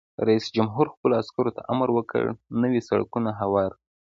رئیس 0.27 0.45
جمهور 0.55 0.87
خپلو 0.93 1.13
عسکرو 1.21 1.55
ته 1.57 1.61
امر 1.73 1.89
وکړ؛ 1.93 2.23
نوي 2.61 2.81
سړکونه 2.89 3.29
هوار 3.41 3.71
کړئ! 3.73 3.79